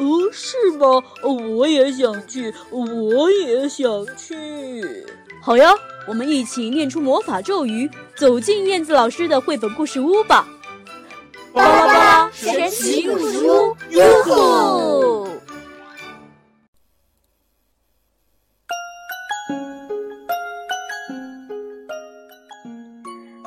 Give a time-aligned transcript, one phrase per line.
[0.00, 0.86] 哦，是吗？
[1.22, 5.06] 我也想去，我也想去。
[5.42, 5.70] 好呀，
[6.08, 10.48] 我们一起念出魔法咒语，走进燕子老师的绘本故事屋吧。
[11.52, 15.28] 巴拉巴拉神奇故事屋，哟吼！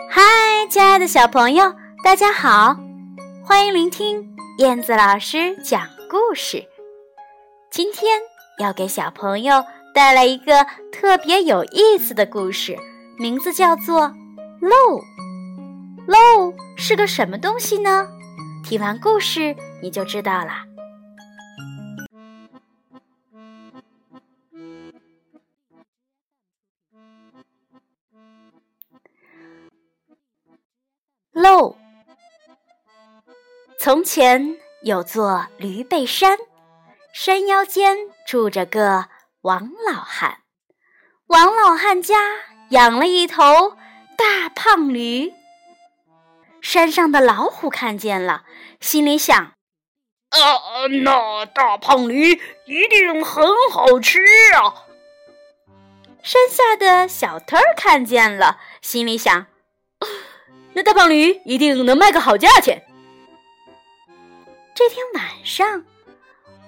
[0.08, 0.22] 嗨，
[0.70, 2.76] 亲爱的小朋友，大家好，
[3.44, 6.63] 欢迎聆听燕子老师讲故事。
[7.72, 8.21] 今天
[8.59, 12.77] 要给小朋友带来一个特别有意思的故事，
[13.18, 14.01] 名字叫做
[14.62, 14.76] 《漏》。
[16.05, 18.07] 漏是个什么东西呢？
[18.63, 20.65] 听完故事你就知道了。
[31.32, 31.76] 漏。
[33.79, 36.37] 从前有座驴背山，
[37.13, 39.05] 山腰间住着个
[39.43, 40.39] 王老汉。
[41.27, 42.17] 王老汉家
[42.71, 43.77] 养了一头
[44.17, 45.31] 大胖驴。
[46.61, 48.43] 山上的老虎看见了，
[48.81, 49.54] 心里想
[50.31, 52.34] ：“啊，那大胖驴
[52.65, 54.20] 一定很好吃
[54.55, 54.84] 啊！”
[56.21, 59.45] 山下的小偷看见了，心里想
[60.76, 62.85] ：“那大胖驴一定能卖个好价钱。”
[64.75, 65.85] 这天晚上，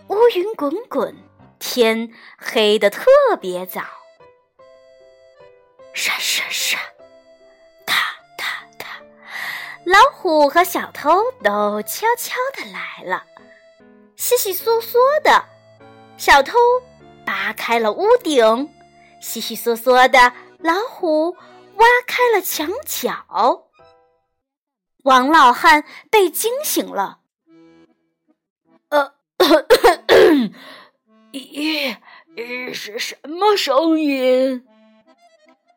[0.09, 1.15] 乌云滚滚，
[1.57, 3.03] 天黑得特
[3.41, 3.81] 别早。
[5.93, 6.77] 沙沙沙。
[9.85, 13.23] 老虎和小偷都悄悄地来了，
[14.17, 15.45] 窸窸窣窣的。
[16.17, 16.57] 小偷
[17.23, 18.43] 扒开了屋顶，
[19.21, 20.33] 窸窸窣窣的。
[20.57, 21.31] 老虎
[21.75, 23.67] 挖开了墙角。
[25.03, 27.19] 王老汉被惊醒了。
[31.31, 31.97] 咦，
[32.73, 34.65] 是什么声音？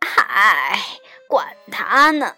[0.00, 0.78] 嗨。
[1.28, 2.34] 管他呢，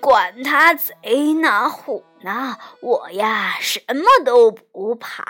[0.00, 5.24] 管他贼呢虎呢，我呀什么都不怕，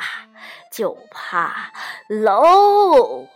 [0.70, 1.72] 就怕
[2.08, 3.26] 喽。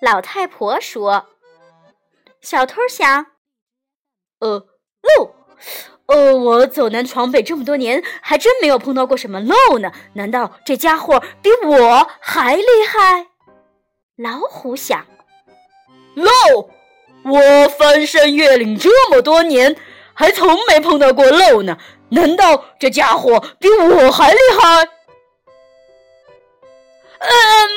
[0.00, 1.28] 老太婆说
[2.42, 3.26] ：“小偷想，
[4.40, 4.66] 呃，
[5.18, 5.32] 漏，
[6.08, 9.92] 哦，我走南闯北这么多年，还真没有碰到过什么漏呢。
[10.14, 13.26] 难道这家伙比我还厉害？”
[14.16, 15.06] 老虎想，
[16.14, 16.70] 漏。
[17.24, 19.74] 我翻山越岭这么多年，
[20.14, 21.76] 还从没碰到过漏呢。
[22.10, 24.88] 难道这家伙比我还厉害？
[27.18, 27.28] 呃，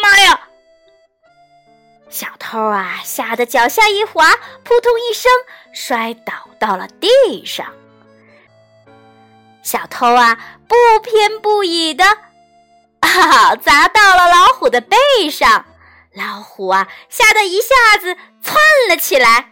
[0.03, 0.47] 妈呀！
[2.09, 5.31] 小偷啊，吓得脚下一滑，扑通一声
[5.73, 7.65] 摔倒到了地上。
[9.69, 10.35] 小偷啊，
[10.67, 12.03] 不偏不倚的，
[13.01, 14.97] 啊，砸到了老虎的背
[15.29, 15.63] 上。
[16.15, 18.57] 老虎啊，吓得一下子窜
[18.89, 19.51] 了起来。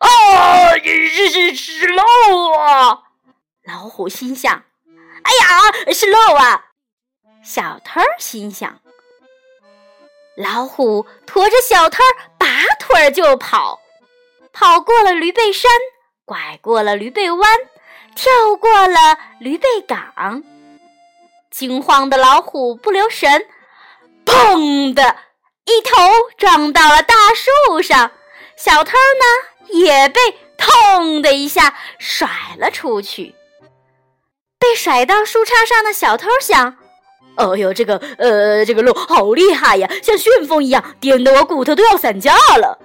[0.00, 2.02] 哦，是是是漏
[2.58, 3.02] 啊！
[3.64, 4.64] 老虎心想
[5.22, 6.68] ：“哎呀，是漏啊！”
[7.44, 8.80] 小偷心想
[10.34, 11.98] ：“老虎驮着小偷
[12.38, 12.46] 拔
[12.78, 13.80] 腿就跑，
[14.50, 15.70] 跑过了驴背山，
[16.24, 17.50] 拐过了驴背弯，
[18.20, 20.42] 跳过了驴背岗。
[21.50, 23.46] 惊慌的老虎不留神，
[24.26, 25.16] 砰的
[25.64, 25.96] 一头
[26.36, 28.10] 撞到了大树上。
[28.58, 29.74] 小偷呢？
[29.74, 30.20] 也被
[30.58, 33.34] “痛”的一下甩了出去。
[34.58, 36.76] 被甩到树杈上的小偷想
[37.38, 42.78] ：“哦呦，这个呃，这个路好厉害呀，像旋风一样，颠得我骨头都要散架了。”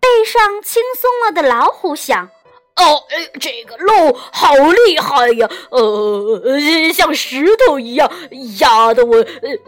[0.00, 2.30] 背上轻松了的老虎想
[2.76, 3.04] ：“哦，
[3.38, 8.10] 这个路好厉害呀，呃，像石头一样，
[8.58, 9.24] 压得我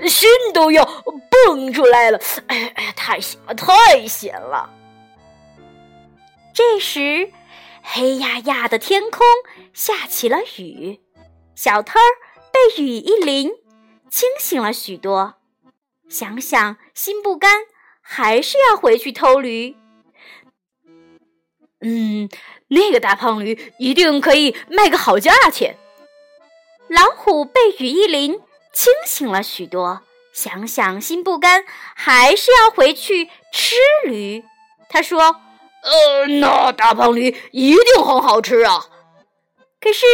[0.08, 0.84] 心都要
[1.46, 2.20] 蹦出来了。
[2.48, 4.70] 哎哎，太险了，太险了！”
[6.52, 7.30] 这时，
[7.82, 9.24] 黑压压的天空
[9.72, 11.00] 下起了雨，
[11.54, 12.00] 小偷
[12.50, 13.52] 被雨一淋，
[14.10, 15.34] 清醒了许多。
[16.08, 17.66] 想想心不甘，
[18.00, 19.76] 还是要回去偷驴。
[21.80, 22.28] 嗯，
[22.68, 25.76] 那个大胖驴一定可以卖个好价钱。
[26.88, 28.40] 老虎被雨一淋，
[28.72, 30.02] 清醒了许多。
[30.32, 31.64] 想想心不甘，
[31.94, 33.74] 还是要回去吃
[34.04, 34.44] 驴。
[34.88, 35.36] 他说
[35.82, 38.86] ：“呃，那大胖驴一定很好吃啊。”
[39.80, 40.04] 可是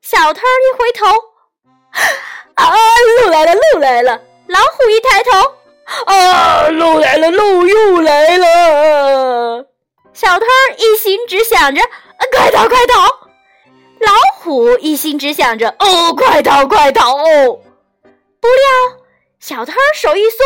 [0.00, 1.06] 小偷一回头，
[2.54, 2.74] 啊，
[3.20, 4.20] 鹿来了，鹿来了！
[4.48, 5.54] 老虎一抬头，
[6.06, 7.61] 啊，鹿来了，鹿又！
[10.22, 10.46] 小偷
[10.78, 13.00] 一心只想着呃快逃，快逃！
[13.98, 17.16] 老虎一心只想着哦，快逃，快逃！
[17.16, 19.02] 不料。
[19.40, 20.38] 小偷手一松，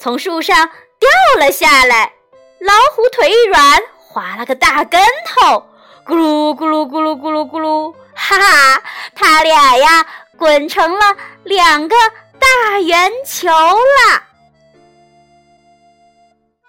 [0.00, 0.68] 从树上
[0.98, 2.12] 掉了下来。
[2.58, 5.64] 老虎腿一软，滑了个大跟头，
[6.04, 8.82] 咕噜咕噜咕噜咕噜咕噜，哈哈，
[9.14, 10.04] 他俩呀，
[10.36, 11.94] 滚成了两个
[12.40, 14.24] 大圆球了。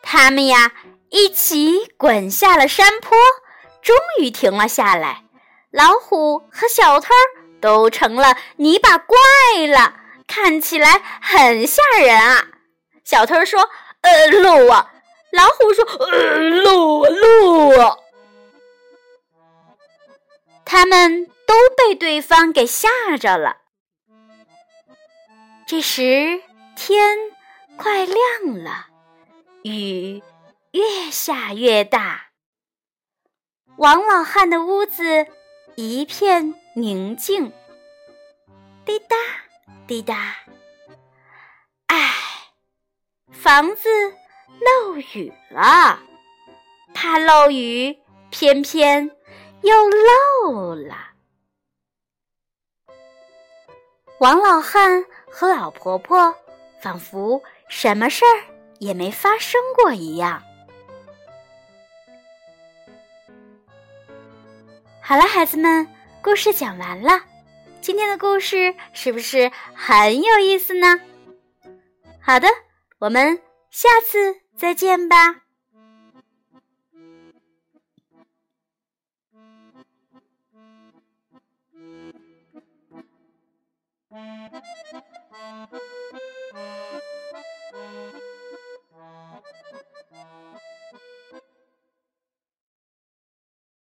[0.03, 0.71] 他们呀，
[1.11, 3.15] 一起滚下了山坡，
[3.81, 5.23] 终于停了下来。
[5.69, 7.09] 老虎和小偷
[7.61, 9.17] 都成了泥巴怪
[9.67, 9.97] 了。
[10.27, 12.47] 看起来很吓人啊！
[13.03, 13.69] 小偷说
[13.99, 14.89] ：“呃，鹿啊！”
[15.31, 17.97] 老虎说：“呃，鹿啊，鹿啊！”
[20.63, 22.87] 他们都被对方给吓
[23.19, 23.57] 着了。
[25.67, 26.41] 这时
[26.77, 27.17] 天
[27.75, 28.85] 快亮了，
[29.63, 30.23] 雨
[30.71, 32.31] 越下越大。
[33.77, 35.27] 王老汉的屋子
[35.75, 37.51] 一片宁静。
[38.85, 39.15] 滴答。
[39.87, 40.37] 滴答，
[41.87, 42.13] 唉，
[43.29, 43.89] 房子
[44.61, 45.99] 漏雨了，
[46.93, 47.97] 怕漏雨，
[48.29, 49.11] 偏偏
[49.63, 50.95] 又漏了。
[54.19, 56.33] 王老汉和老婆婆
[56.79, 58.45] 仿佛什么事儿
[58.79, 60.41] 也没发生过一样。
[65.11, 65.85] 好了，孩子们，
[66.21, 67.21] 故事讲完了。
[67.81, 71.01] 今天的故事是不是很有意思呢？
[72.21, 72.47] 好的，
[72.97, 75.41] 我们下次再见吧。